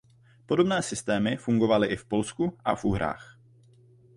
[0.45, 3.37] Podobné systémy fungovaly i v Polsku a v Uhrách.